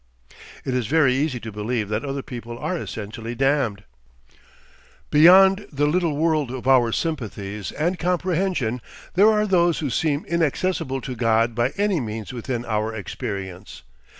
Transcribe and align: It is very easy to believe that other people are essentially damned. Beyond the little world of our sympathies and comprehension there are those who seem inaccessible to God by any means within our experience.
It 0.65 0.73
is 0.73 0.87
very 0.87 1.13
easy 1.13 1.39
to 1.41 1.51
believe 1.51 1.87
that 1.89 2.03
other 2.03 2.23
people 2.23 2.57
are 2.57 2.75
essentially 2.75 3.35
damned. 3.35 3.83
Beyond 5.11 5.67
the 5.71 5.85
little 5.85 6.17
world 6.17 6.49
of 6.49 6.67
our 6.67 6.91
sympathies 6.91 7.71
and 7.73 7.99
comprehension 7.99 8.81
there 9.13 9.31
are 9.31 9.45
those 9.45 9.77
who 9.77 9.91
seem 9.91 10.25
inaccessible 10.25 11.01
to 11.01 11.15
God 11.15 11.53
by 11.53 11.69
any 11.77 11.99
means 11.99 12.33
within 12.33 12.65
our 12.65 12.91
experience. 12.95 13.83